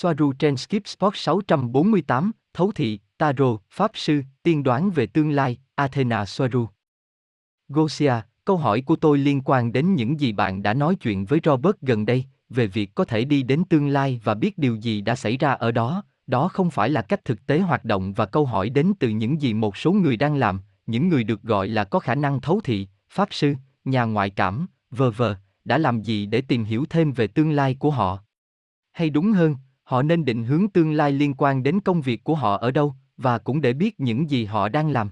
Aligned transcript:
Soaru 0.00 0.32
trên 0.32 0.56
Skip 0.56 0.86
Sport 0.86 1.16
648, 1.16 2.32
Thấu 2.54 2.72
thị, 2.72 3.00
Tarot, 3.16 3.60
Pháp 3.70 3.90
sư, 3.94 4.22
tiên 4.42 4.62
đoán 4.62 4.90
về 4.90 5.06
tương 5.06 5.30
lai, 5.30 5.58
Athena 5.74 6.24
Soaru. 6.24 6.68
Gosia, 7.68 8.12
câu 8.44 8.56
hỏi 8.56 8.80
của 8.80 8.96
tôi 8.96 9.18
liên 9.18 9.40
quan 9.44 9.72
đến 9.72 9.94
những 9.94 10.20
gì 10.20 10.32
bạn 10.32 10.62
đã 10.62 10.74
nói 10.74 10.94
chuyện 10.94 11.24
với 11.24 11.40
Robert 11.44 11.76
gần 11.82 12.06
đây, 12.06 12.24
về 12.48 12.66
việc 12.66 12.94
có 12.94 13.04
thể 13.04 13.24
đi 13.24 13.42
đến 13.42 13.64
tương 13.64 13.88
lai 13.88 14.20
và 14.24 14.34
biết 14.34 14.58
điều 14.58 14.76
gì 14.76 15.00
đã 15.00 15.16
xảy 15.16 15.36
ra 15.36 15.52
ở 15.52 15.72
đó, 15.72 16.02
đó 16.26 16.48
không 16.48 16.70
phải 16.70 16.90
là 16.90 17.02
cách 17.02 17.24
thực 17.24 17.46
tế 17.46 17.58
hoạt 17.58 17.84
động 17.84 18.12
và 18.12 18.26
câu 18.26 18.46
hỏi 18.46 18.70
đến 18.70 18.92
từ 18.98 19.08
những 19.08 19.40
gì 19.42 19.54
một 19.54 19.76
số 19.76 19.92
người 19.92 20.16
đang 20.16 20.36
làm, 20.36 20.60
những 20.86 21.08
người 21.08 21.24
được 21.24 21.42
gọi 21.42 21.68
là 21.68 21.84
có 21.84 21.98
khả 21.98 22.14
năng 22.14 22.40
thấu 22.40 22.60
thị, 22.64 22.88
pháp 23.10 23.28
sư, 23.30 23.54
nhà 23.84 24.04
ngoại 24.04 24.30
cảm, 24.30 24.66
vờ 24.90 25.10
vờ, 25.10 25.36
đã 25.64 25.78
làm 25.78 26.02
gì 26.02 26.26
để 26.26 26.40
tìm 26.40 26.64
hiểu 26.64 26.84
thêm 26.90 27.12
về 27.12 27.26
tương 27.26 27.50
lai 27.50 27.76
của 27.78 27.90
họ. 27.90 28.18
Hay 28.92 29.10
đúng 29.10 29.32
hơn, 29.32 29.56
họ 29.88 30.02
nên 30.02 30.24
định 30.24 30.44
hướng 30.44 30.68
tương 30.68 30.92
lai 30.92 31.12
liên 31.12 31.34
quan 31.38 31.62
đến 31.62 31.80
công 31.80 32.00
việc 32.00 32.24
của 32.24 32.34
họ 32.34 32.56
ở 32.56 32.70
đâu, 32.70 32.94
và 33.16 33.38
cũng 33.38 33.60
để 33.60 33.72
biết 33.72 34.00
những 34.00 34.30
gì 34.30 34.44
họ 34.44 34.68
đang 34.68 34.90
làm. 34.90 35.10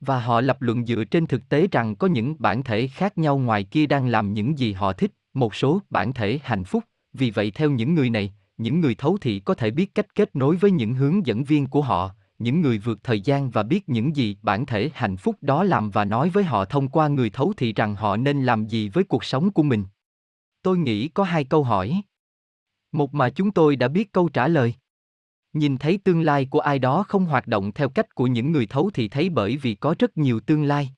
Và 0.00 0.20
họ 0.20 0.40
lập 0.40 0.62
luận 0.62 0.86
dựa 0.86 1.04
trên 1.04 1.26
thực 1.26 1.48
tế 1.48 1.68
rằng 1.70 1.96
có 1.96 2.06
những 2.06 2.36
bản 2.38 2.62
thể 2.62 2.86
khác 2.86 3.18
nhau 3.18 3.38
ngoài 3.38 3.64
kia 3.64 3.86
đang 3.86 4.08
làm 4.08 4.34
những 4.34 4.58
gì 4.58 4.72
họ 4.72 4.92
thích, 4.92 5.12
một 5.34 5.54
số 5.54 5.80
bản 5.90 6.12
thể 6.12 6.38
hạnh 6.42 6.64
phúc, 6.64 6.84
vì 7.12 7.30
vậy 7.30 7.50
theo 7.50 7.70
những 7.70 7.94
người 7.94 8.10
này, 8.10 8.34
những 8.56 8.80
người 8.80 8.94
thấu 8.94 9.18
thị 9.20 9.40
có 9.40 9.54
thể 9.54 9.70
biết 9.70 9.94
cách 9.94 10.14
kết 10.14 10.36
nối 10.36 10.56
với 10.56 10.70
những 10.70 10.94
hướng 10.94 11.26
dẫn 11.26 11.44
viên 11.44 11.66
của 11.66 11.82
họ, 11.82 12.10
những 12.38 12.60
người 12.60 12.78
vượt 12.78 12.98
thời 13.02 13.20
gian 13.20 13.50
và 13.50 13.62
biết 13.62 13.88
những 13.88 14.16
gì 14.16 14.36
bản 14.42 14.66
thể 14.66 14.90
hạnh 14.94 15.16
phúc 15.16 15.36
đó 15.40 15.64
làm 15.64 15.90
và 15.90 16.04
nói 16.04 16.30
với 16.30 16.44
họ 16.44 16.64
thông 16.64 16.88
qua 16.88 17.08
người 17.08 17.30
thấu 17.30 17.52
thị 17.56 17.72
rằng 17.72 17.94
họ 17.94 18.16
nên 18.16 18.44
làm 18.44 18.66
gì 18.66 18.88
với 18.88 19.04
cuộc 19.04 19.24
sống 19.24 19.50
của 19.50 19.62
mình. 19.62 19.84
Tôi 20.62 20.78
nghĩ 20.78 21.08
có 21.08 21.24
hai 21.24 21.44
câu 21.44 21.64
hỏi. 21.64 22.02
Một 22.94 23.14
mà 23.14 23.30
chúng 23.30 23.50
tôi 23.50 23.76
đã 23.76 23.88
biết 23.88 24.12
câu 24.12 24.28
trả 24.28 24.48
lời. 24.48 24.74
Nhìn 25.52 25.78
thấy 25.78 25.98
tương 26.04 26.20
lai 26.20 26.46
của 26.50 26.60
ai 26.60 26.78
đó 26.78 27.04
không 27.08 27.24
hoạt 27.24 27.46
động 27.46 27.72
theo 27.72 27.88
cách 27.88 28.14
của 28.14 28.26
những 28.26 28.52
người 28.52 28.66
thấu 28.66 28.90
thì 28.94 29.08
thấy 29.08 29.28
bởi 29.28 29.56
vì 29.56 29.74
có 29.74 29.94
rất 29.98 30.16
nhiều 30.16 30.40
tương 30.40 30.64
lai. 30.64 30.90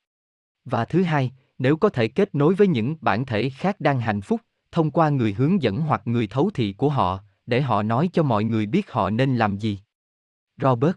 Và 0.65 0.85
thứ 0.85 1.03
hai, 1.03 1.33
nếu 1.59 1.77
có 1.77 1.89
thể 1.89 2.09
kết 2.09 2.35
nối 2.35 2.55
với 2.55 2.67
những 2.67 2.97
bản 3.01 3.27
thể 3.27 3.51
khác 3.51 3.81
đang 3.81 4.01
hạnh 4.01 4.21
phúc, 4.21 4.41
thông 4.73 4.91
qua 4.91 5.09
người 5.09 5.33
hướng 5.33 5.63
dẫn 5.63 5.77
hoặc 5.77 6.03
người 6.05 6.27
thấu 6.27 6.51
thị 6.55 6.73
của 6.73 6.89
họ, 6.89 7.21
để 7.47 7.61
họ 7.61 7.83
nói 7.83 8.11
cho 8.13 8.23
mọi 8.23 8.45
người 8.45 8.67
biết 8.67 8.91
họ 8.91 9.11
nên 9.11 9.37
làm 9.37 9.59
gì. 9.59 9.81
Robert. 10.57 10.97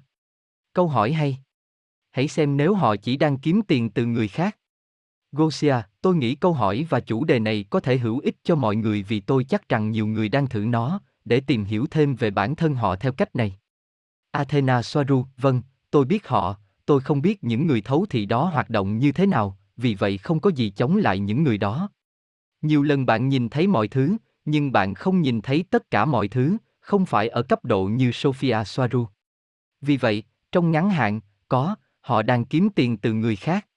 Câu 0.73 0.87
hỏi 0.87 1.13
hay. 1.13 1.37
Hãy 2.11 2.27
xem 2.27 2.57
nếu 2.57 2.73
họ 2.73 2.95
chỉ 2.95 3.17
đang 3.17 3.37
kiếm 3.37 3.61
tiền 3.67 3.89
từ 3.89 4.05
người 4.05 4.27
khác. 4.27 4.58
Gosia, 5.31 5.75
tôi 6.01 6.15
nghĩ 6.15 6.35
câu 6.35 6.53
hỏi 6.53 6.85
và 6.89 6.99
chủ 6.99 7.23
đề 7.23 7.39
này 7.39 7.65
có 7.69 7.79
thể 7.79 7.97
hữu 7.97 8.19
ích 8.19 8.35
cho 8.43 8.55
mọi 8.55 8.75
người 8.75 9.03
vì 9.03 9.19
tôi 9.19 9.43
chắc 9.43 9.69
rằng 9.69 9.91
nhiều 9.91 10.07
người 10.07 10.29
đang 10.29 10.47
thử 10.47 10.59
nó, 10.59 11.01
để 11.25 11.39
tìm 11.39 11.63
hiểu 11.63 11.85
thêm 11.91 12.15
về 12.15 12.31
bản 12.31 12.55
thân 12.55 12.75
họ 12.75 12.95
theo 12.95 13.11
cách 13.11 13.35
này. 13.35 13.59
Athena 14.31 14.81
Soaru, 14.81 15.25
vâng, 15.37 15.61
tôi 15.91 16.05
biết 16.05 16.27
họ, 16.27 16.55
tôi 16.85 17.01
không 17.01 17.21
biết 17.21 17.43
những 17.43 17.67
người 17.67 17.81
thấu 17.81 18.05
thị 18.09 18.25
đó 18.25 18.45
hoạt 18.45 18.69
động 18.69 18.97
như 18.97 19.11
thế 19.11 19.25
nào, 19.25 19.57
vì 19.77 19.95
vậy 19.95 20.17
không 20.17 20.39
có 20.39 20.49
gì 20.49 20.69
chống 20.69 20.97
lại 20.97 21.19
những 21.19 21.43
người 21.43 21.57
đó. 21.57 21.89
Nhiều 22.61 22.83
lần 22.83 23.05
bạn 23.05 23.29
nhìn 23.29 23.49
thấy 23.49 23.67
mọi 23.67 23.87
thứ, 23.87 24.17
nhưng 24.45 24.71
bạn 24.71 24.93
không 24.93 25.21
nhìn 25.21 25.41
thấy 25.41 25.65
tất 25.69 25.91
cả 25.91 26.05
mọi 26.05 26.27
thứ, 26.27 26.57
không 26.79 27.05
phải 27.05 27.27
ở 27.27 27.43
cấp 27.43 27.65
độ 27.65 27.85
như 27.85 28.11
Sophia 28.11 28.63
Soaru. 28.65 29.07
Vì 29.81 29.97
vậy, 29.97 30.23
trong 30.51 30.71
ngắn 30.71 30.89
hạn, 30.89 31.19
có, 31.47 31.75
họ 32.01 32.21
đang 32.21 32.45
kiếm 32.45 32.69
tiền 32.69 32.97
từ 32.97 33.13
người 33.13 33.35
khác. 33.35 33.68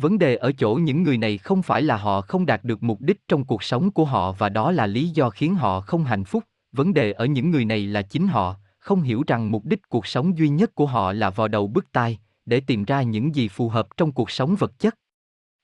Vấn 0.00 0.18
đề 0.18 0.36
ở 0.36 0.52
chỗ 0.52 0.74
những 0.74 1.02
người 1.02 1.18
này 1.18 1.38
không 1.38 1.62
phải 1.62 1.82
là 1.82 1.96
họ 1.96 2.20
không 2.20 2.46
đạt 2.46 2.64
được 2.64 2.82
mục 2.82 3.00
đích 3.00 3.28
trong 3.28 3.44
cuộc 3.44 3.62
sống 3.62 3.90
của 3.90 4.04
họ 4.04 4.32
và 4.32 4.48
đó 4.48 4.72
là 4.72 4.86
lý 4.86 5.08
do 5.08 5.30
khiến 5.30 5.54
họ 5.54 5.80
không 5.80 6.04
hạnh 6.04 6.24
phúc, 6.24 6.44
vấn 6.72 6.94
đề 6.94 7.12
ở 7.12 7.26
những 7.26 7.50
người 7.50 7.64
này 7.64 7.86
là 7.86 8.02
chính 8.02 8.28
họ, 8.28 8.56
không 8.78 9.02
hiểu 9.02 9.24
rằng 9.26 9.50
mục 9.50 9.64
đích 9.64 9.88
cuộc 9.88 10.06
sống 10.06 10.38
duy 10.38 10.48
nhất 10.48 10.74
của 10.74 10.86
họ 10.86 11.12
là 11.12 11.30
vào 11.30 11.48
đầu 11.48 11.66
bức 11.66 11.92
tai, 11.92 12.18
để 12.46 12.60
tìm 12.60 12.84
ra 12.84 13.02
những 13.02 13.34
gì 13.34 13.48
phù 13.48 13.68
hợp 13.68 13.96
trong 13.96 14.12
cuộc 14.12 14.30
sống 14.30 14.56
vật 14.56 14.78
chất. 14.78 14.94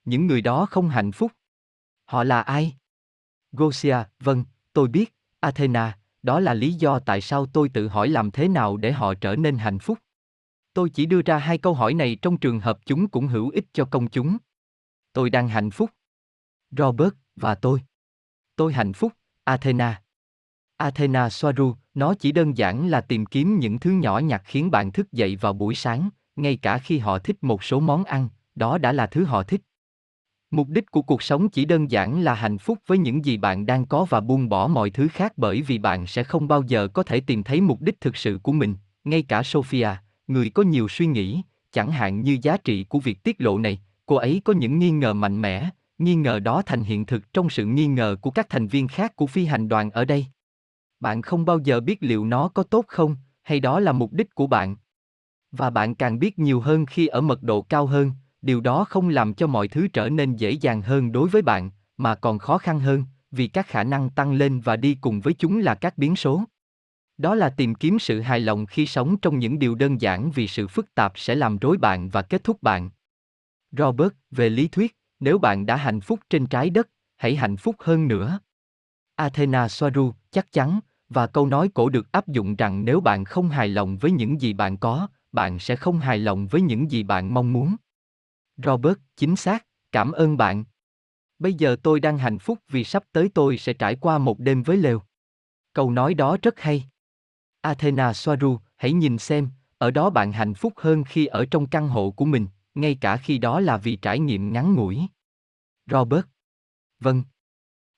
Những 0.04 0.26
người 0.26 0.40
đó 0.40 0.66
không 0.66 0.88
hạnh 0.88 1.12
phúc. 1.12 1.32
Họ 2.04 2.24
là 2.24 2.40
ai? 2.40 2.74
Gosia, 3.52 3.96
vâng, 4.20 4.44
tôi 4.72 4.88
biết, 4.88 5.14
Athena, 5.40 5.98
đó 6.22 6.40
là 6.40 6.54
lý 6.54 6.72
do 6.72 6.98
tại 6.98 7.20
sao 7.20 7.46
tôi 7.46 7.68
tự 7.68 7.88
hỏi 7.88 8.08
làm 8.08 8.30
thế 8.30 8.48
nào 8.48 8.76
để 8.76 8.92
họ 8.92 9.14
trở 9.14 9.36
nên 9.36 9.58
hạnh 9.58 9.78
phúc. 9.78 9.98
Tôi 10.74 10.90
chỉ 10.90 11.06
đưa 11.06 11.22
ra 11.22 11.38
hai 11.38 11.58
câu 11.58 11.74
hỏi 11.74 11.94
này 11.94 12.16
trong 12.22 12.36
trường 12.36 12.60
hợp 12.60 12.78
chúng 12.86 13.08
cũng 13.08 13.26
hữu 13.26 13.50
ích 13.50 13.64
cho 13.72 13.84
công 13.84 14.08
chúng. 14.08 14.36
Tôi 15.12 15.30
đang 15.30 15.48
hạnh 15.48 15.70
phúc. 15.70 15.90
Robert, 16.70 17.14
và 17.36 17.54
tôi. 17.54 17.80
Tôi 18.56 18.72
hạnh 18.72 18.92
phúc, 18.92 19.12
Athena. 19.44 20.02
Athena 20.76 21.30
Soaru, 21.30 21.74
nó 21.94 22.14
chỉ 22.14 22.32
đơn 22.32 22.56
giản 22.56 22.88
là 22.88 23.00
tìm 23.00 23.26
kiếm 23.26 23.58
những 23.58 23.78
thứ 23.78 23.90
nhỏ 23.90 24.18
nhặt 24.18 24.42
khiến 24.44 24.70
bạn 24.70 24.92
thức 24.92 25.12
dậy 25.12 25.36
vào 25.36 25.52
buổi 25.52 25.74
sáng, 25.74 26.08
ngay 26.36 26.56
cả 26.56 26.78
khi 26.78 26.98
họ 26.98 27.18
thích 27.18 27.36
một 27.40 27.64
số 27.64 27.80
món 27.80 28.04
ăn, 28.04 28.28
đó 28.54 28.78
đã 28.78 28.92
là 28.92 29.06
thứ 29.06 29.24
họ 29.24 29.42
thích. 29.42 29.60
Mục 30.50 30.68
đích 30.68 30.90
của 30.90 31.02
cuộc 31.02 31.22
sống 31.22 31.48
chỉ 31.48 31.64
đơn 31.64 31.90
giản 31.90 32.20
là 32.20 32.34
hạnh 32.34 32.58
phúc 32.58 32.78
với 32.86 32.98
những 32.98 33.24
gì 33.24 33.36
bạn 33.36 33.66
đang 33.66 33.86
có 33.86 34.04
và 34.04 34.20
buông 34.20 34.48
bỏ 34.48 34.66
mọi 34.66 34.90
thứ 34.90 35.08
khác 35.08 35.32
bởi 35.36 35.62
vì 35.62 35.78
bạn 35.78 36.06
sẽ 36.06 36.24
không 36.24 36.48
bao 36.48 36.62
giờ 36.62 36.88
có 36.88 37.02
thể 37.02 37.20
tìm 37.20 37.42
thấy 37.42 37.60
mục 37.60 37.80
đích 37.80 38.00
thực 38.00 38.16
sự 38.16 38.38
của 38.42 38.52
mình, 38.52 38.76
ngay 39.04 39.22
cả 39.22 39.42
Sophia, 39.42 39.88
người 40.26 40.50
có 40.50 40.62
nhiều 40.62 40.88
suy 40.88 41.06
nghĩ, 41.06 41.42
chẳng 41.72 41.90
hạn 41.90 42.20
như 42.20 42.38
giá 42.42 42.56
trị 42.56 42.84
của 42.84 42.98
việc 42.98 43.22
tiết 43.22 43.40
lộ 43.40 43.58
này, 43.58 43.80
cô 44.06 44.16
ấy 44.16 44.40
có 44.44 44.52
những 44.52 44.78
nghi 44.78 44.90
ngờ 44.90 45.14
mạnh 45.14 45.42
mẽ, 45.42 45.70
nghi 45.98 46.14
ngờ 46.14 46.38
đó 46.38 46.62
thành 46.66 46.82
hiện 46.82 47.06
thực 47.06 47.32
trong 47.32 47.50
sự 47.50 47.64
nghi 47.64 47.86
ngờ 47.86 48.16
của 48.20 48.30
các 48.30 48.48
thành 48.48 48.66
viên 48.66 48.88
khác 48.88 49.16
của 49.16 49.26
phi 49.26 49.44
hành 49.44 49.68
đoàn 49.68 49.90
ở 49.90 50.04
đây. 50.04 50.26
Bạn 51.00 51.22
không 51.22 51.44
bao 51.44 51.58
giờ 51.58 51.80
biết 51.80 52.02
liệu 52.02 52.24
nó 52.24 52.48
có 52.48 52.62
tốt 52.62 52.84
không, 52.88 53.16
hay 53.42 53.60
đó 53.60 53.80
là 53.80 53.92
mục 53.92 54.12
đích 54.12 54.34
của 54.34 54.46
bạn. 54.46 54.76
Và 55.52 55.70
bạn 55.70 55.94
càng 55.94 56.18
biết 56.18 56.38
nhiều 56.38 56.60
hơn 56.60 56.86
khi 56.86 57.06
ở 57.06 57.20
mật 57.20 57.42
độ 57.42 57.62
cao 57.62 57.86
hơn, 57.86 58.12
điều 58.42 58.60
đó 58.60 58.84
không 58.84 59.08
làm 59.08 59.34
cho 59.34 59.46
mọi 59.46 59.68
thứ 59.68 59.88
trở 59.88 60.08
nên 60.08 60.36
dễ 60.36 60.50
dàng 60.50 60.82
hơn 60.82 61.12
đối 61.12 61.28
với 61.28 61.42
bạn, 61.42 61.70
mà 61.96 62.14
còn 62.14 62.38
khó 62.38 62.58
khăn 62.58 62.80
hơn, 62.80 63.04
vì 63.30 63.46
các 63.46 63.66
khả 63.66 63.84
năng 63.84 64.10
tăng 64.10 64.32
lên 64.32 64.60
và 64.60 64.76
đi 64.76 64.94
cùng 65.00 65.20
với 65.20 65.34
chúng 65.34 65.58
là 65.58 65.74
các 65.74 65.98
biến 65.98 66.16
số. 66.16 66.44
Đó 67.18 67.34
là 67.34 67.50
tìm 67.50 67.74
kiếm 67.74 67.98
sự 67.98 68.20
hài 68.20 68.40
lòng 68.40 68.66
khi 68.66 68.86
sống 68.86 69.16
trong 69.16 69.38
những 69.38 69.58
điều 69.58 69.74
đơn 69.74 70.00
giản 70.00 70.30
vì 70.30 70.48
sự 70.48 70.68
phức 70.68 70.94
tạp 70.94 71.12
sẽ 71.18 71.34
làm 71.34 71.58
rối 71.58 71.76
bạn 71.76 72.08
và 72.08 72.22
kết 72.22 72.44
thúc 72.44 72.62
bạn. 72.62 72.90
Robert, 73.72 74.12
về 74.30 74.48
lý 74.48 74.68
thuyết, 74.68 74.96
nếu 75.20 75.38
bạn 75.38 75.66
đã 75.66 75.76
hạnh 75.76 76.00
phúc 76.00 76.20
trên 76.30 76.46
trái 76.46 76.70
đất, 76.70 76.88
hãy 77.16 77.36
hạnh 77.36 77.56
phúc 77.56 77.76
hơn 77.78 78.08
nữa. 78.08 78.38
Athena 79.16 79.68
Soaru, 79.68 80.12
chắc 80.30 80.52
chắn, 80.52 80.80
và 81.08 81.26
câu 81.26 81.46
nói 81.46 81.70
cổ 81.74 81.88
được 81.88 82.12
áp 82.12 82.28
dụng 82.28 82.56
rằng 82.56 82.84
nếu 82.84 83.00
bạn 83.00 83.24
không 83.24 83.48
hài 83.48 83.68
lòng 83.68 83.96
với 83.96 84.10
những 84.10 84.40
gì 84.40 84.52
bạn 84.52 84.76
có, 84.76 85.08
bạn 85.32 85.58
sẽ 85.58 85.76
không 85.76 85.98
hài 85.98 86.18
lòng 86.18 86.46
với 86.46 86.60
những 86.60 86.90
gì 86.90 87.02
bạn 87.02 87.34
mong 87.34 87.52
muốn. 87.52 87.76
Robert, 88.56 88.98
chính 89.16 89.36
xác, 89.36 89.66
cảm 89.92 90.12
ơn 90.12 90.36
bạn. 90.36 90.64
Bây 91.38 91.54
giờ 91.54 91.76
tôi 91.82 92.00
đang 92.00 92.18
hạnh 92.18 92.38
phúc 92.38 92.58
vì 92.68 92.84
sắp 92.84 93.04
tới 93.12 93.30
tôi 93.34 93.58
sẽ 93.58 93.72
trải 93.72 93.96
qua 93.96 94.18
một 94.18 94.38
đêm 94.38 94.62
với 94.62 94.76
lều. 94.76 95.02
Câu 95.72 95.90
nói 95.90 96.14
đó 96.14 96.36
rất 96.42 96.60
hay. 96.60 96.84
Athena 97.64 98.12
Soaru, 98.12 98.58
hãy 98.76 98.92
nhìn 98.92 99.18
xem, 99.18 99.48
ở 99.78 99.90
đó 99.90 100.10
bạn 100.10 100.32
hạnh 100.32 100.54
phúc 100.54 100.72
hơn 100.76 101.04
khi 101.04 101.26
ở 101.26 101.46
trong 101.50 101.66
căn 101.66 101.88
hộ 101.88 102.10
của 102.10 102.24
mình, 102.24 102.46
ngay 102.74 102.94
cả 102.94 103.16
khi 103.16 103.38
đó 103.38 103.60
là 103.60 103.76
vì 103.76 103.96
trải 103.96 104.18
nghiệm 104.18 104.52
ngắn 104.52 104.74
ngủi. 104.74 105.00
Robert. 105.90 106.24
Vâng. 107.00 107.22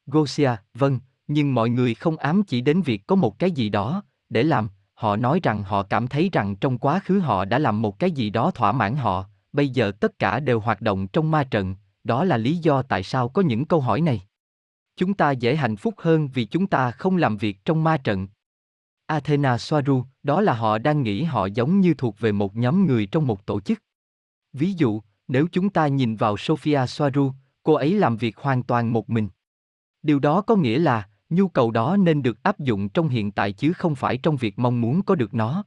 Gosia, 0.06 0.50
vâng, 0.75 1.00
nhưng 1.27 1.54
mọi 1.54 1.71
người 1.71 1.94
không 1.94 2.16
ám 2.16 2.43
chỉ 2.43 2.60
đến 2.60 2.82
việc 2.82 3.06
có 3.06 3.16
một 3.16 3.38
cái 3.38 3.50
gì 3.50 3.69
đó 3.69 4.03
để 4.28 4.43
làm, 4.43 4.69
họ 4.94 5.16
nói 5.16 5.41
rằng 5.43 5.62
họ 5.62 5.83
cảm 5.83 6.06
thấy 6.09 6.31
rằng 6.33 6.56
trong 6.56 6.78
quá 6.78 7.00
khứ 7.04 7.19
họ 7.19 7.44
đã 7.44 7.59
làm 7.59 7.83
một 7.83 7.98
cái 7.98 8.10
gì 8.10 8.31
đó 8.31 8.50
thỏa 8.50 8.72
mãn 8.72 8.97
họ, 8.97 9.25
bây 9.53 9.69
giờ 9.69 9.93
tất 10.00 10.19
cả 10.19 10.41
đều 10.41 10.60
hoạt 10.60 10.81
động 10.81 11.09
trong 11.09 11.31
ma 11.31 11.44
trận, 11.44 11.77
đó 12.04 12.25
là 12.25 12.37
lý 12.37 12.56
do 12.56 12.83
tại 12.83 13.03
sao 13.03 13.28
có 13.28 13.43
những 13.43 13.65
câu 13.65 13.81
hỏi 13.81 14.00
này. 14.00 14.22
Chúng 14.97 15.15
ta 15.15 15.31
dễ 15.31 15.56
hạnh 15.56 15.77
phúc 15.77 15.94
hơn 15.98 16.28
vì 16.28 16.44
chúng 16.44 16.66
ta 16.66 16.91
không 16.91 17.16
làm 17.16 17.37
việc 17.37 17.65
trong 17.65 17.84
ma 17.84 17.97
trận. 17.97 18.28
Athena 19.06 19.59
Soaru, 19.59 20.04
đó 20.22 20.41
là 20.41 20.54
họ 20.54 20.78
đang 20.78 21.03
nghĩ 21.03 21.22
họ 21.22 21.47
giống 21.47 21.81
như 21.81 21.95
thuộc 21.95 22.21
về 22.21 22.33
một 22.33 22.57
nhóm 22.57 22.86
người 22.86 23.07
trong 23.07 23.27
một 23.27 23.47
tổ 23.47 23.60
chức. 23.60 23.83
Ví 24.53 24.72
dụ, 24.72 25.01
nếu 25.28 25.47
chúng 25.53 25.71
ta 25.71 25.86
nhìn 25.86 26.16
vào 26.16 26.36
Sophia 26.36 26.86
Soaru, 26.86 27.33
cô 27.63 27.75
ấy 27.75 27.95
làm 27.95 28.16
việc 28.16 28.36
hoàn 28.36 28.63
toàn 28.63 28.92
một 28.92 29.10
mình. 29.10 29.28
Điều 30.03 30.19
đó 30.19 30.41
có 30.41 30.57
nghĩa 30.57 30.78
là, 30.78 31.09
nhu 31.31 31.48
cầu 31.48 31.71
đó 31.71 31.97
nên 31.97 32.22
được 32.22 32.42
áp 32.42 32.59
dụng 32.59 32.89
trong 32.89 33.09
hiện 33.09 33.31
tại 33.31 33.53
chứ 33.53 33.72
không 33.72 33.95
phải 33.95 34.19
trong 34.19 34.36
việc 34.36 34.59
mong 34.59 34.81
muốn 34.81 35.03
có 35.03 35.15
được 35.15 35.34
nó. 35.34 35.65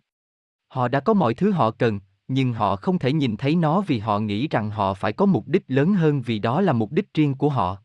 Họ 0.67 0.87
đã 0.87 0.99
có 0.99 1.13
mọi 1.13 1.33
thứ 1.33 1.51
họ 1.51 1.71
cần, 1.71 1.99
nhưng 2.27 2.53
họ 2.53 2.75
không 2.75 2.99
thể 2.99 3.13
nhìn 3.13 3.37
thấy 3.37 3.55
nó 3.55 3.81
vì 3.81 3.99
họ 3.99 4.19
nghĩ 4.19 4.47
rằng 4.47 4.69
họ 4.69 4.93
phải 4.93 5.13
có 5.13 5.25
mục 5.25 5.47
đích 5.47 5.63
lớn 5.67 5.93
hơn 5.93 6.21
vì 6.21 6.39
đó 6.39 6.61
là 6.61 6.73
mục 6.73 6.91
đích 6.91 7.13
riêng 7.13 7.35
của 7.35 7.49
họ. 7.49 7.77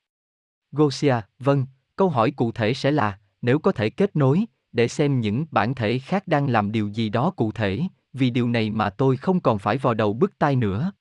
Gosia, 0.72 1.14
vâng, 1.38 1.66
câu 1.96 2.08
hỏi 2.08 2.30
cụ 2.30 2.52
thể 2.52 2.74
sẽ 2.74 2.90
là, 2.90 3.18
nếu 3.42 3.58
có 3.58 3.72
thể 3.72 3.90
kết 3.90 4.16
nối, 4.16 4.44
để 4.74 4.88
xem 4.88 5.20
những 5.20 5.46
bản 5.50 5.74
thể 5.74 5.98
khác 5.98 6.28
đang 6.28 6.50
làm 6.50 6.72
điều 6.72 6.88
gì 6.88 7.08
đó 7.08 7.30
cụ 7.30 7.52
thể, 7.52 7.80
vì 8.12 8.30
điều 8.30 8.48
này 8.48 8.70
mà 8.70 8.90
tôi 8.90 9.16
không 9.16 9.40
còn 9.40 9.58
phải 9.58 9.78
vào 9.78 9.94
đầu 9.94 10.12
bức 10.12 10.38
tai 10.38 10.56
nữa. 10.56 10.92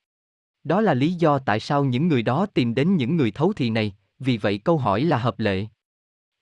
Đó 0.64 0.80
là 0.80 0.94
lý 0.94 1.12
do 1.12 1.38
tại 1.38 1.60
sao 1.60 1.84
những 1.84 2.08
người 2.08 2.22
đó 2.22 2.46
tìm 2.46 2.74
đến 2.74 2.96
những 2.96 3.16
người 3.16 3.30
thấu 3.30 3.52
thị 3.52 3.70
này, 3.70 3.94
vì 4.18 4.36
vậy 4.36 4.58
câu 4.58 4.78
hỏi 4.78 5.00
là 5.00 5.18
hợp 5.18 5.38
lệ. 5.38 5.66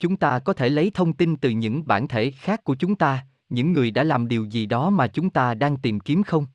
Chúng 0.00 0.16
ta 0.16 0.38
có 0.38 0.52
thể 0.52 0.68
lấy 0.68 0.90
thông 0.94 1.12
tin 1.12 1.36
từ 1.36 1.50
những 1.50 1.86
bản 1.86 2.08
thể 2.08 2.30
khác 2.30 2.64
của 2.64 2.74
chúng 2.74 2.94
ta, 2.94 3.26
những 3.48 3.72
người 3.72 3.90
đã 3.90 4.04
làm 4.04 4.28
điều 4.28 4.44
gì 4.44 4.66
đó 4.66 4.90
mà 4.90 5.06
chúng 5.06 5.30
ta 5.30 5.54
đang 5.54 5.76
tìm 5.76 6.00
kiếm 6.00 6.22
không? 6.22 6.46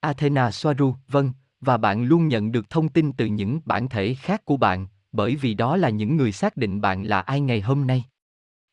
Athena 0.00 0.50
Soaru, 0.50 0.94
vâng, 1.08 1.32
và 1.60 1.76
bạn 1.76 2.04
luôn 2.04 2.28
nhận 2.28 2.52
được 2.52 2.70
thông 2.70 2.88
tin 2.88 3.12
từ 3.12 3.26
những 3.26 3.60
bản 3.64 3.88
thể 3.88 4.14
khác 4.14 4.44
của 4.44 4.56
bạn, 4.56 4.86
bởi 5.12 5.36
vì 5.36 5.54
đó 5.54 5.76
là 5.76 5.88
những 5.88 6.16
người 6.16 6.32
xác 6.32 6.56
định 6.56 6.80
bạn 6.80 7.02
là 7.02 7.20
ai 7.20 7.40
ngày 7.40 7.60
hôm 7.60 7.86
nay. 7.86 8.04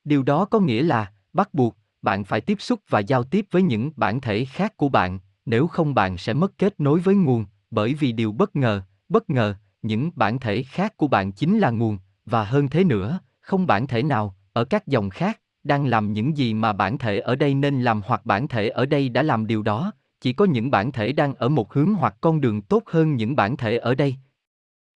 Điều 0.03 0.23
đó 0.23 0.45
có 0.45 0.59
nghĩa 0.59 0.81
là, 0.81 1.11
bắt 1.35 1.53
buộc, 1.53 1.77
bạn 2.01 2.23
phải 2.23 2.41
tiếp 2.41 2.61
xúc 2.61 2.79
và 2.89 2.99
giao 2.99 3.23
tiếp 3.23 3.45
với 3.51 3.61
những 3.61 3.91
bản 3.95 4.21
thể 4.21 4.45
khác 4.45 4.77
của 4.77 4.89
bạn, 4.89 5.19
nếu 5.45 5.67
không 5.67 5.93
bạn 5.93 6.17
sẽ 6.17 6.33
mất 6.33 6.57
kết 6.57 6.79
nối 6.79 6.99
với 6.99 7.15
nguồn, 7.15 7.45
bởi 7.71 7.93
vì 7.93 8.11
điều 8.11 8.31
bất 8.31 8.55
ngờ, 8.55 8.81
bất 9.09 9.29
ngờ, 9.29 9.55
những 9.81 10.11
bản 10.15 10.39
thể 10.39 10.63
khác 10.63 10.97
của 10.97 11.07
bạn 11.07 11.31
chính 11.31 11.59
là 11.59 11.69
nguồn, 11.69 11.97
và 12.25 12.43
hơn 12.43 12.69
thế 12.69 12.83
nữa, 12.83 13.19
không 13.41 13.67
bản 13.67 13.87
thể 13.87 14.03
nào, 14.03 14.35
ở 14.53 14.65
các 14.65 14.87
dòng 14.87 15.09
khác, 15.09 15.41
đang 15.63 15.85
làm 15.85 16.13
những 16.13 16.37
gì 16.37 16.53
mà 16.53 16.73
bản 16.73 16.97
thể 16.97 17.19
ở 17.19 17.35
đây 17.35 17.53
nên 17.53 17.81
làm 17.81 18.01
hoặc 18.05 18.25
bản 18.25 18.47
thể 18.47 18.69
ở 18.69 18.85
đây 18.85 19.09
đã 19.09 19.23
làm 19.23 19.47
điều 19.47 19.63
đó, 19.63 19.91
chỉ 20.21 20.33
có 20.33 20.45
những 20.45 20.71
bản 20.71 20.91
thể 20.91 21.11
đang 21.11 21.35
ở 21.35 21.49
một 21.49 21.73
hướng 21.73 21.93
hoặc 21.93 22.15
con 22.21 22.41
đường 22.41 22.61
tốt 22.61 22.83
hơn 22.85 23.15
những 23.15 23.35
bản 23.35 23.57
thể 23.57 23.77
ở 23.77 23.95
đây. 23.95 24.15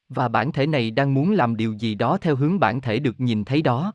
Và 0.10 0.28
bản 0.28 0.52
thể 0.52 0.68
này 0.68 0.92
đang 0.92 1.14
muốn 1.14 1.32
làm 1.32 1.56
điều 1.56 1.74
gì 1.74 1.96
đó 1.96 2.18
theo 2.22 2.36
hướng 2.36 2.60
bản 2.60 2.82
thể 2.82 3.00
được 3.00 3.20
nhìn 3.20 3.46
thấy 3.46 3.62
đó. 3.62 3.94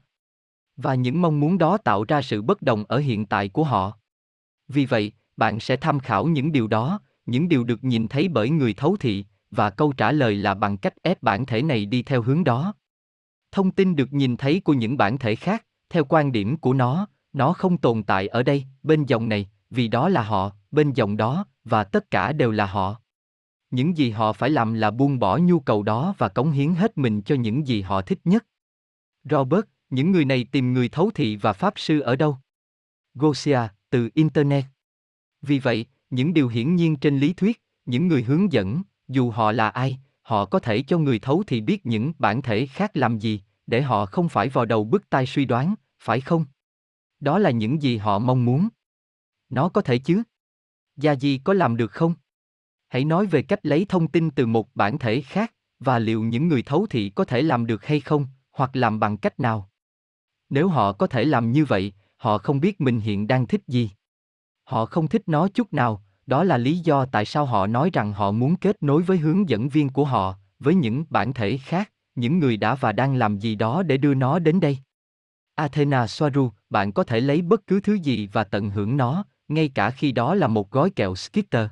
Và 0.76 0.94
những 0.94 1.23
mong 1.23 1.41
muốn 1.41 1.59
đó 1.59 1.79
tạo 1.79 2.05
ra 2.09 2.23
sự 2.23 2.43
bất 2.43 2.62
đồng 2.62 2.85
ở 2.88 2.99
hiện 2.99 3.26
tại 3.26 3.49
của 3.49 3.65
họ. 3.65 3.99
Vì 4.69 4.87
vậy, 4.87 5.12
bạn 5.37 5.61
sẽ 5.61 5.76
tham 5.76 6.00
khảo 6.00 6.26
những 6.26 6.53
điều 6.53 6.67
đó, 6.67 7.00
những 7.26 7.49
điều 7.49 7.65
được 7.65 7.85
nhìn 7.85 8.09
thấy 8.09 8.29
bởi 8.29 8.50
người 8.50 8.75
thấu 8.75 8.97
thị, 9.00 9.25
và 9.50 9.71
câu 9.71 9.93
trả 9.93 10.12
lời 10.12 10.35
là 10.37 10.55
bằng 10.55 10.76
cách 10.76 10.94
ép 11.03 11.23
bản 11.23 11.47
thể 11.47 11.62
này 11.62 11.87
đi 11.87 12.03
theo 12.03 12.23
hướng 12.23 12.44
đó. 12.44 12.75
Thông 13.53 13.71
tin 13.71 13.97
được 13.97 14.12
nhìn 14.12 14.37
thấy 14.37 14.61
của 14.61 14.73
những 14.73 14.97
bản 14.97 15.19
thể 15.19 15.37
khác, 15.37 15.65
theo 15.91 16.05
quan 16.05 16.32
điểm 16.32 16.56
của 16.56 16.73
nó, 16.73 17.09
nó 17.32 17.53
không 17.53 17.79
tồn 17.79 18.03
tại 18.03 18.29
ở 18.29 18.43
đây, 18.43 18.65
bên 18.82 19.05
dòng 19.05 19.29
này, 19.29 19.49
vì 19.71 19.88
đó 19.88 20.09
là 20.09 20.23
họ, 20.23 20.50
bên 20.71 20.93
dòng 20.93 21.17
đó, 21.17 21.47
và 21.65 21.85
tất 21.85 22.11
cả 22.11 22.32
đều 22.32 22.50
là 22.50 22.67
họ. 22.67 22.97
Những 23.71 23.97
gì 23.97 24.11
họ 24.11 24.32
phải 24.32 24.50
làm 24.50 24.75
là 24.75 24.91
buông 24.91 25.19
bỏ 25.19 25.38
nhu 25.38 25.61
cầu 25.61 25.82
đó 25.82 26.15
và 26.19 26.29
cống 26.29 26.50
hiến 26.50 26.75
hết 26.75 26.99
mình 26.99 27.23
cho 27.23 27.35
những 27.35 27.67
gì 27.67 27.82
họ 27.82 28.03
thích 28.03 28.19
nhất. 28.25 28.47
Robert, 29.31 29.65
những 29.90 30.12
người 30.12 30.25
này 30.25 30.46
tìm 30.52 30.72
người 30.72 30.88
thấu 30.88 31.10
thị 31.14 31.36
và 31.36 31.52
pháp 31.52 31.72
sư 31.76 32.00
ở 32.00 32.16
đâu? 32.16 32.38
Gosia, 33.14 33.60
từ 33.90 34.08
Internet. 34.14 34.64
Vì 35.42 35.58
vậy, 35.58 35.86
những 36.10 36.34
điều 36.34 36.48
hiển 36.48 36.76
nhiên 36.76 36.96
trên 36.96 37.19
lý 37.19 37.32
thuyết, 37.32 37.62
những 37.84 38.08
người 38.08 38.22
hướng 38.22 38.52
dẫn, 38.52 38.82
dù 39.08 39.31
họ 39.31 39.52
là 39.52 39.69
ai, 39.69 39.98
họ 40.22 40.44
có 40.44 40.58
thể 40.58 40.82
cho 40.82 40.98
người 40.98 41.19
thấu 41.19 41.42
thì 41.46 41.60
biết 41.60 41.86
những 41.86 42.12
bản 42.19 42.42
thể 42.42 42.66
khác 42.66 42.96
làm 42.96 43.19
gì, 43.19 43.40
để 43.66 43.82
họ 43.82 44.06
không 44.06 44.28
phải 44.28 44.48
vào 44.48 44.64
đầu 44.64 44.84
bức 44.84 45.10
tai 45.10 45.26
suy 45.26 45.44
đoán, 45.44 45.75
phải 45.98 46.20
không? 46.20 46.44
Đó 47.20 47.38
là 47.38 47.50
những 47.50 47.82
gì 47.82 47.96
họ 47.96 48.19
mong 48.19 48.44
muốn. 48.44 48.69
Nó 49.48 49.69
có 49.69 49.80
thể 49.80 49.98
chứ? 49.98 50.22
Gia 50.96 51.14
Di 51.14 51.40
có 51.44 51.52
làm 51.52 51.76
được 51.76 51.92
không? 51.92 52.14
Hãy 52.88 53.04
nói 53.04 53.26
về 53.26 53.42
cách 53.42 53.66
lấy 53.66 53.87
thông 53.88 54.08
tin 54.08 54.30
từ 54.30 54.46
một 54.46 54.76
bản 54.76 54.98
thể 54.98 55.20
khác, 55.20 55.54
và 55.78 55.98
liệu 55.98 56.22
những 56.22 56.48
người 56.48 56.62
thấu 56.62 56.87
thị 56.90 57.10
có 57.10 57.25
thể 57.25 57.42
làm 57.42 57.66
được 57.66 57.84
hay 57.84 58.00
không, 58.00 58.26
hoặc 58.52 58.76
làm 58.76 59.00
bằng 59.00 59.16
cách 59.16 59.40
nào? 59.40 59.70
Nếu 60.50 60.69
họ 60.69 60.93
có 60.93 61.06
thể 61.06 61.25
làm 61.25 61.52
như 61.52 61.64
vậy, 61.64 61.93
họ 62.17 62.38
không 62.38 62.61
biết 62.61 62.81
mình 62.81 63.00
hiện 63.00 63.26
đang 63.26 63.46
thích 63.46 63.62
gì. 63.67 63.91
Họ 64.64 64.87
không 64.87 65.08
thích 65.08 65.23
nó 65.26 65.49
chút 65.49 65.73
nào, 65.73 66.02
đó 66.26 66.44
là 66.44 66.58
lý 66.58 66.79
do 66.79 67.05
tại 67.05 67.25
sao 67.25 67.46
họ 67.46 67.67
nói 67.67 67.91
rằng 67.93 68.12
họ 68.12 68.31
muốn 68.31 68.56
kết 68.56 68.82
nối 68.82 69.02
với 69.02 69.19
hướng 69.19 69.49
dẫn 69.49 69.69
viên 69.69 69.88
của 69.88 70.05
họ, 70.05 70.35
với 70.58 70.75
những 70.75 71.05
bản 71.11 71.32
thể 71.32 71.58
khác, 71.58 71.93
những 72.14 72.38
người 72.38 72.56
đã 72.56 72.75
và 72.75 72.93
đang 72.93 73.14
làm 73.14 73.38
gì 73.38 73.55
đó 73.55 73.82
để 73.82 73.96
đưa 73.96 74.14
nó 74.14 74.38
đến 74.38 74.61
đây. 74.61 74.79
Athena 75.55 76.06
Soaru, 76.06 76.50
bạn 76.70 76.93
có 76.93 77.05
thể 77.05 77.20
lấy 77.20 77.43
bất 77.43 77.67
cứ 77.67 77.81
thứ 77.81 77.94
gì 77.94 78.29
và 78.32 78.44
tận 78.44 78.70
hưởng 78.70 78.97
nó, 78.97 79.25
ngay 79.49 79.69
cả 79.69 79.90
khi 79.90 80.12
đó 80.12 80.35
là 80.35 80.47
một 80.47 80.70
gói 80.70 80.90
kẹo 80.90 81.14
Skitter. 81.14 81.69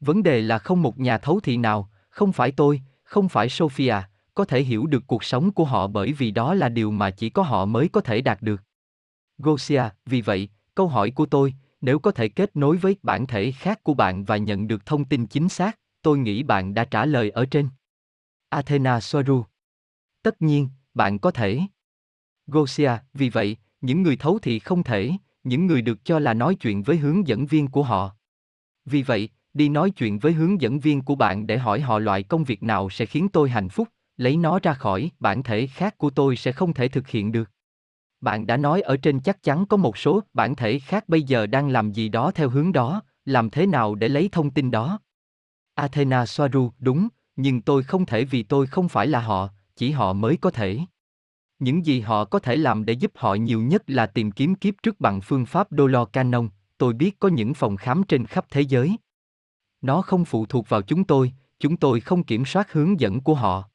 Vấn 0.00 0.22
đề 0.22 0.40
là 0.40 0.58
không 0.58 0.82
một 0.82 0.98
nhà 0.98 1.18
thấu 1.18 1.40
thị 1.40 1.56
nào, 1.56 1.90
không 2.08 2.32
phải 2.32 2.52
tôi, 2.52 2.82
không 3.02 3.28
phải 3.28 3.48
Sophia, 3.48 3.96
có 4.34 4.44
thể 4.44 4.62
hiểu 4.62 4.86
được 4.86 5.06
cuộc 5.06 5.24
sống 5.24 5.52
của 5.52 5.64
họ 5.64 5.86
bởi 5.86 6.12
vì 6.12 6.30
đó 6.30 6.54
là 6.54 6.68
điều 6.68 6.90
mà 6.90 7.10
chỉ 7.10 7.30
có 7.30 7.42
họ 7.42 7.64
mới 7.64 7.88
có 7.88 8.00
thể 8.00 8.20
đạt 8.20 8.42
được. 8.42 8.62
Gosia, 9.38 9.82
vì 10.06 10.20
vậy, 10.20 10.48
câu 10.74 10.88
hỏi 10.88 11.10
của 11.10 11.26
tôi, 11.26 11.54
nếu 11.80 11.98
có 11.98 12.10
thể 12.10 12.28
kết 12.28 12.56
nối 12.56 12.76
với 12.76 12.96
bản 13.02 13.26
thể 13.26 13.52
khác 13.52 13.84
của 13.84 13.94
bạn 13.94 14.24
và 14.24 14.36
nhận 14.36 14.68
được 14.68 14.86
thông 14.86 15.04
tin 15.04 15.26
chính 15.26 15.48
xác, 15.48 15.78
tôi 16.02 16.18
nghĩ 16.18 16.42
bạn 16.42 16.74
đã 16.74 16.84
trả 16.84 17.06
lời 17.06 17.30
ở 17.30 17.46
trên. 17.46 17.68
Athena 18.48 19.00
Soaru. 19.00 19.44
Tất 20.22 20.42
nhiên, 20.42 20.68
bạn 20.94 21.18
có 21.18 21.30
thể. 21.30 21.60
Gosia, 22.46 22.92
vì 23.14 23.28
vậy, 23.28 23.56
những 23.80 24.02
người 24.02 24.16
thấu 24.16 24.38
thị 24.38 24.58
không 24.58 24.82
thể, 24.82 25.12
những 25.44 25.66
người 25.66 25.82
được 25.82 26.04
cho 26.04 26.18
là 26.18 26.34
nói 26.34 26.54
chuyện 26.54 26.82
với 26.82 26.96
hướng 26.96 27.28
dẫn 27.28 27.46
viên 27.46 27.68
của 27.68 27.82
họ. 27.82 28.16
Vì 28.84 29.02
vậy, 29.02 29.28
đi 29.54 29.68
nói 29.68 29.90
chuyện 29.90 30.18
với 30.18 30.32
hướng 30.32 30.60
dẫn 30.60 30.80
viên 30.80 31.02
của 31.02 31.14
bạn 31.14 31.46
để 31.46 31.58
hỏi 31.58 31.80
họ 31.80 31.98
loại 31.98 32.22
công 32.22 32.44
việc 32.44 32.62
nào 32.62 32.90
sẽ 32.90 33.06
khiến 33.06 33.28
tôi 33.28 33.50
hạnh 33.50 33.68
phúc, 33.68 33.88
lấy 34.20 34.36
nó 34.36 34.58
ra 34.62 34.74
khỏi 34.74 35.10
bản 35.20 35.42
thể 35.42 35.66
khác 35.66 35.98
của 35.98 36.10
tôi 36.10 36.36
sẽ 36.36 36.52
không 36.52 36.74
thể 36.74 36.88
thực 36.88 37.08
hiện 37.08 37.32
được. 37.32 37.50
Bạn 38.20 38.46
đã 38.46 38.56
nói 38.56 38.80
ở 38.80 38.96
trên 38.96 39.20
chắc 39.20 39.42
chắn 39.42 39.66
có 39.66 39.76
một 39.76 39.98
số 39.98 40.20
bản 40.34 40.56
thể 40.56 40.78
khác 40.78 41.08
bây 41.08 41.22
giờ 41.22 41.46
đang 41.46 41.68
làm 41.68 41.92
gì 41.92 42.08
đó 42.08 42.30
theo 42.30 42.48
hướng 42.48 42.72
đó, 42.72 43.02
làm 43.24 43.50
thế 43.50 43.66
nào 43.66 43.94
để 43.94 44.08
lấy 44.08 44.28
thông 44.32 44.50
tin 44.50 44.70
đó? 44.70 45.00
Athena 45.74 46.26
Soaru, 46.26 46.70
đúng, 46.78 47.08
nhưng 47.36 47.62
tôi 47.62 47.82
không 47.82 48.06
thể 48.06 48.24
vì 48.24 48.42
tôi 48.42 48.66
không 48.66 48.88
phải 48.88 49.06
là 49.06 49.20
họ, 49.20 49.48
chỉ 49.76 49.90
họ 49.90 50.12
mới 50.12 50.36
có 50.36 50.50
thể. 50.50 50.78
Những 51.58 51.86
gì 51.86 52.00
họ 52.00 52.24
có 52.24 52.38
thể 52.38 52.56
làm 52.56 52.84
để 52.84 52.92
giúp 52.92 53.12
họ 53.14 53.34
nhiều 53.34 53.60
nhất 53.60 53.82
là 53.86 54.06
tìm 54.06 54.30
kiếm 54.30 54.54
kiếp 54.54 54.74
trước 54.82 55.00
bằng 55.00 55.20
phương 55.20 55.46
pháp 55.46 55.68
Dolor 55.70 56.08
Canon, 56.12 56.48
tôi 56.78 56.92
biết 56.92 57.18
có 57.18 57.28
những 57.28 57.54
phòng 57.54 57.76
khám 57.76 58.02
trên 58.02 58.26
khắp 58.26 58.46
thế 58.50 58.60
giới. 58.60 58.96
Nó 59.80 60.02
không 60.02 60.24
phụ 60.24 60.46
thuộc 60.46 60.68
vào 60.68 60.82
chúng 60.82 61.04
tôi, 61.04 61.32
chúng 61.58 61.76
tôi 61.76 62.00
không 62.00 62.22
kiểm 62.22 62.44
soát 62.44 62.72
hướng 62.72 63.00
dẫn 63.00 63.20
của 63.20 63.34
họ. 63.34 63.69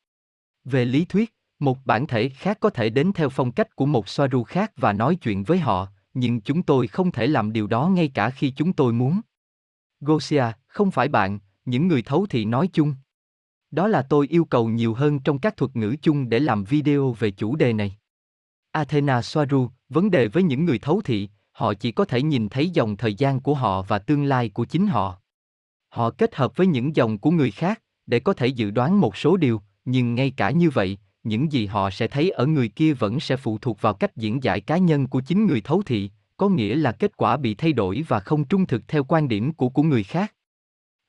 Về 0.66 0.86
lý 0.86 1.06
thuyết, 1.06 1.34
một 1.60 1.86
bản 1.86 2.08
thể 2.08 2.30
khác 2.30 2.58
có 2.60 2.70
thể 2.70 2.90
đến 2.90 3.12
theo 3.14 3.30
phong 3.30 3.52
cách 3.52 3.76
của 3.76 3.86
một 3.86 4.10
Soaru 4.10 4.44
khác 4.44 4.72
và 4.78 4.94
nói 4.94 5.16
chuyện 5.16 5.44
với 5.44 5.60
họ, 5.60 5.88
nhưng 6.14 6.42
chúng 6.42 6.64
tôi 6.64 6.88
không 6.88 7.12
thể 7.12 7.28
làm 7.28 7.54
điều 7.54 7.68
đó 7.68 7.88
ngay 7.88 8.12
cả 8.14 8.30
khi 8.30 8.54
chúng 8.56 8.74
tôi 8.74 8.94
muốn. 8.94 9.22
Gosia, 10.00 10.46
không 10.68 10.92
phải 10.92 11.08
bạn, 11.08 11.40
những 11.66 11.88
người 11.88 12.02
thấu 12.02 12.26
thị 12.30 12.46
nói 12.46 12.70
chung. 12.74 12.96
Đó 13.72 13.88
là 13.88 14.02
tôi 14.02 14.28
yêu 14.28 14.46
cầu 14.46 14.70
nhiều 14.70 14.94
hơn 14.94 15.20
trong 15.20 15.40
các 15.40 15.58
thuật 15.58 15.76
ngữ 15.76 15.96
chung 16.02 16.30
để 16.30 16.40
làm 16.40 16.64
video 16.64 17.12
về 17.12 17.32
chủ 17.32 17.56
đề 17.56 17.74
này. 17.74 17.98
Athena 18.72 19.22
Soaru, 19.22 19.70
vấn 19.90 20.12
đề 20.12 20.28
với 20.28 20.44
những 20.44 20.66
người 20.66 20.80
thấu 20.80 21.02
thị, 21.02 21.30
họ 21.52 21.74
chỉ 21.74 21.92
có 21.92 22.06
thể 22.06 22.22
nhìn 22.22 22.50
thấy 22.50 22.70
dòng 22.70 22.98
thời 22.98 23.14
gian 23.14 23.40
của 23.40 23.54
họ 23.54 23.82
và 23.82 24.00
tương 24.00 24.24
lai 24.24 24.50
của 24.50 24.66
chính 24.66 24.88
họ. 24.88 25.18
Họ 25.90 26.10
kết 26.10 26.36
hợp 26.36 26.56
với 26.56 26.68
những 26.68 26.96
dòng 26.96 27.18
của 27.18 27.32
người 27.32 27.52
khác 27.52 27.82
để 28.06 28.20
có 28.20 28.34
thể 28.34 28.48
dự 28.48 28.72
đoán 28.72 29.02
một 29.02 29.18
số 29.18 29.38
điều, 29.38 29.62
nhưng 29.86 30.16
ngay 30.16 30.32
cả 30.38 30.52
như 30.52 30.70
vậy, 30.70 30.98
những 31.24 31.52
gì 31.52 31.66
họ 31.66 31.90
sẽ 31.90 32.08
thấy 32.08 32.30
ở 32.30 32.46
người 32.46 32.68
kia 32.68 32.94
vẫn 32.94 33.20
sẽ 33.20 33.38
phụ 33.38 33.58
thuộc 33.58 33.82
vào 33.82 33.94
cách 33.94 34.18
diễn 34.18 34.44
giải 34.44 34.62
cá 34.62 34.78
nhân 34.78 35.08
của 35.08 35.22
chính 35.22 35.48
người 35.48 35.62
thấu 35.62 35.84
thị, 35.86 36.12
có 36.38 36.50
nghĩa 36.50 36.76
là 36.76 36.92
kết 36.92 37.18
quả 37.18 37.38
bị 37.38 37.56
thay 37.56 37.74
đổi 37.74 38.06
và 38.08 38.20
không 38.20 38.46
trung 38.46 38.66
thực 38.66 38.88
theo 38.88 39.04
quan 39.04 39.28
điểm 39.28 39.54
của 39.54 39.70
của 39.70 39.84
người 39.84 40.04
khác. 40.04 40.34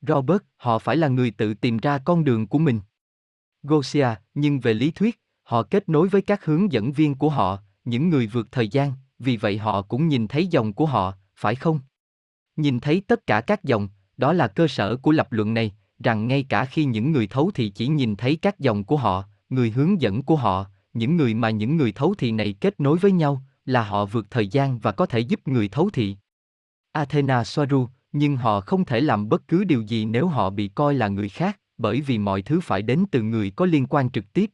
Robert, 0.01 0.43
họ 0.57 0.79
phải 0.79 0.97
là 0.97 1.09
người 1.09 1.31
tự 1.31 1.55
tìm 1.55 1.79
ra 1.79 1.99
con 1.99 2.25
đường 2.25 2.47
của 2.47 2.59
mình. 2.59 2.81
Gosia, 3.63 4.09
nhưng 4.35 4.61
về 4.61 4.75
lý 4.75 4.91
thuyết, 4.91 5.21
họ 5.43 5.63
kết 5.63 5.89
nối 5.89 6.09
với 6.09 6.23
các 6.23 6.45
hướng 6.45 6.73
dẫn 6.73 6.93
viên 6.93 7.15
của 7.15 7.29
họ, 7.29 7.59
những 7.85 8.09
người 8.09 8.27
vượt 8.27 8.53
thời 8.53 8.69
gian, 8.69 8.93
vì 9.19 9.37
vậy 9.37 9.59
họ 9.59 9.83
cũng 9.83 10.09
nhìn 10.09 10.29
thấy 10.29 10.47
dòng 10.47 10.73
của 10.73 10.87
họ, 10.87 11.15
phải 11.37 11.55
không? 11.55 11.81
Nhìn 12.57 12.81
thấy 12.81 13.03
tất 13.07 13.27
cả 13.27 13.41
các 13.41 13.65
dòng, 13.65 13.89
đó 14.17 14.33
là 14.33 14.49
cơ 14.49 14.69
sở 14.69 14.97
của 14.97 15.13
lập 15.13 15.33
luận 15.33 15.55
này, 15.55 15.75
rằng 15.99 16.29
ngay 16.29 16.47
cả 16.49 16.65
khi 16.65 16.85
những 16.85 17.13
người 17.13 17.27
thấu 17.27 17.51
thì 17.55 17.69
chỉ 17.69 17.89
nhìn 17.89 18.17
thấy 18.17 18.37
các 18.43 18.59
dòng 18.59 18.85
của 18.85 18.97
họ, 18.97 19.25
người 19.49 19.71
hướng 19.71 20.01
dẫn 20.01 20.23
của 20.23 20.37
họ, 20.37 20.67
những 20.95 21.17
người 21.17 21.35
mà 21.35 21.51
những 21.51 21.77
người 21.77 21.93
thấu 21.93 22.15
thị 22.19 22.33
này 22.33 22.55
kết 22.61 22.81
nối 22.81 22.99
với 22.99 23.13
nhau, 23.13 23.43
là 23.65 23.85
họ 23.85 24.05
vượt 24.05 24.27
thời 24.31 24.49
gian 24.49 24.79
và 24.79 24.93
có 24.93 25.07
thể 25.07 25.21
giúp 25.21 25.49
người 25.49 25.69
thấu 25.69 25.91
thị. 25.91 26.17
Athena 26.93 27.45
Soaru, 27.45 27.89
nhưng 28.13 28.37
họ 28.37 28.61
không 28.61 28.85
thể 28.85 29.01
làm 29.01 29.29
bất 29.29 29.49
cứ 29.49 29.65
điều 29.65 29.83
gì 29.83 30.05
nếu 30.05 30.27
họ 30.27 30.51
bị 30.51 30.69
coi 30.69 30.95
là 30.95 31.09
người 31.09 31.29
khác, 31.29 31.61
bởi 31.79 32.01
vì 32.01 32.19
mọi 32.19 32.43
thứ 32.43 32.61
phải 32.61 32.83
đến 32.83 33.05
từ 33.11 33.23
người 33.23 33.51
có 33.51 33.67
liên 33.67 33.87
quan 33.87 34.11
trực 34.11 34.33
tiếp. 34.33 34.51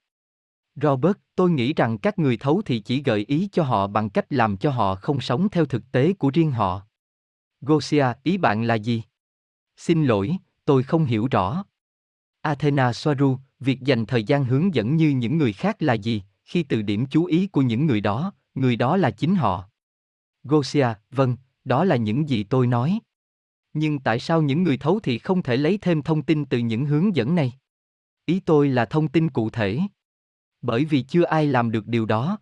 Robert, 0.74 1.16
tôi 1.36 1.50
nghĩ 1.50 1.72
rằng 1.72 1.98
các 1.98 2.18
người 2.18 2.36
thấu 2.36 2.62
thì 2.64 2.80
chỉ 2.80 3.02
gợi 3.02 3.24
ý 3.28 3.48
cho 3.52 3.62
họ 3.62 3.86
bằng 3.86 4.10
cách 4.10 4.26
làm 4.30 4.56
cho 4.56 4.70
họ 4.70 4.94
không 4.94 5.20
sống 5.20 5.48
theo 5.48 5.66
thực 5.66 5.92
tế 5.92 6.12
của 6.12 6.30
riêng 6.34 6.50
họ. 6.50 6.82
Gosia, 7.60 8.06
ý 8.22 8.38
bạn 8.38 8.62
là 8.62 8.74
gì? 8.74 9.02
Xin 9.76 10.04
lỗi, 10.04 10.36
tôi 10.64 10.82
không 10.82 11.04
hiểu 11.04 11.28
rõ. 11.30 11.64
Athena 12.40 12.92
Soaru, 12.92 13.38
việc 13.60 13.80
dành 13.80 14.06
thời 14.06 14.24
gian 14.24 14.44
hướng 14.44 14.74
dẫn 14.74 14.96
như 14.96 15.10
những 15.10 15.38
người 15.38 15.52
khác 15.52 15.82
là 15.82 15.94
gì, 15.94 16.22
khi 16.44 16.62
từ 16.62 16.82
điểm 16.82 17.06
chú 17.06 17.24
ý 17.24 17.46
của 17.46 17.62
những 17.62 17.86
người 17.86 18.00
đó, 18.00 18.32
người 18.54 18.76
đó 18.76 18.96
là 18.96 19.10
chính 19.10 19.34
họ. 19.34 19.68
Gosia, 20.44 20.86
vâng, 21.10 21.36
đó 21.64 21.84
là 21.84 21.96
những 21.96 22.28
gì 22.28 22.42
tôi 22.42 22.66
nói. 22.66 23.00
Nhưng 23.72 23.98
tại 23.98 24.18
sao 24.18 24.42
những 24.42 24.62
người 24.62 24.76
thấu 24.76 25.00
thị 25.00 25.18
không 25.18 25.42
thể 25.42 25.56
lấy 25.56 25.78
thêm 25.78 26.02
thông 26.02 26.22
tin 26.22 26.44
từ 26.44 26.58
những 26.58 26.84
hướng 26.84 27.16
dẫn 27.16 27.34
này? 27.34 27.52
Ý 28.26 28.40
tôi 28.40 28.68
là 28.68 28.84
thông 28.84 29.08
tin 29.08 29.30
cụ 29.30 29.50
thể. 29.50 29.80
Bởi 30.62 30.84
vì 30.84 31.02
chưa 31.02 31.24
ai 31.24 31.46
làm 31.46 31.70
được 31.70 31.86
điều 31.86 32.06
đó. 32.06 32.38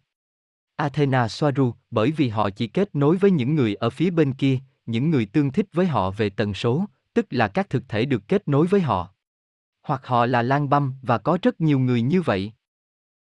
Athena 0.76 1.28
Soaru, 1.28 1.74
bởi 1.90 2.10
vì 2.10 2.28
họ 2.28 2.50
chỉ 2.50 2.66
kết 2.66 2.94
nối 2.94 3.16
với 3.16 3.30
những 3.30 3.54
người 3.54 3.74
ở 3.74 3.90
phía 3.90 4.10
bên 4.10 4.32
kia, 4.32 4.58
những 4.86 5.10
người 5.10 5.26
tương 5.26 5.52
thích 5.52 5.66
với 5.72 5.86
họ 5.86 6.10
về 6.10 6.30
tần 6.30 6.54
số, 6.54 6.84
tức 7.14 7.26
là 7.30 7.48
các 7.48 7.70
thực 7.70 7.88
thể 7.88 8.04
được 8.04 8.22
kết 8.28 8.48
nối 8.48 8.66
với 8.66 8.80
họ. 8.80 9.14
Hoặc 9.82 10.06
họ 10.06 10.26
là 10.26 10.42
lang 10.42 10.68
băm 10.68 10.94
và 11.02 11.18
có 11.18 11.38
rất 11.42 11.60
nhiều 11.60 11.78
người 11.78 12.02
như 12.02 12.22
vậy. 12.22 12.52